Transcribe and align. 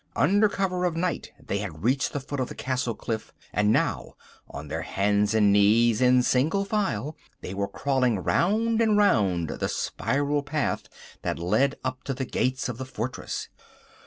Under 0.15 0.49
cover 0.49 0.83
of 0.85 0.97
night 0.97 1.31
they 1.39 1.59
had 1.59 1.83
reached 1.83 2.11
the 2.11 2.19
foot 2.19 2.39
of 2.39 2.49
the 2.49 2.55
castle 2.55 2.95
cliff; 2.95 3.31
and 3.53 3.71
now, 3.71 4.15
on 4.49 4.67
their 4.67 4.81
hands 4.81 5.35
and 5.35 5.53
knees 5.53 6.01
in 6.01 6.23
single 6.23 6.65
file, 6.65 7.15
they 7.41 7.53
were 7.53 7.67
crawling 7.67 8.17
round 8.17 8.81
and 8.81 8.97
round 8.97 9.49
the 9.49 9.69
spiral 9.69 10.41
path 10.41 10.87
that 11.21 11.37
led 11.37 11.75
up 11.83 12.03
to 12.05 12.15
the 12.15 12.25
gate 12.25 12.67
of 12.67 12.79
the 12.79 12.85
fortress. 12.85 13.49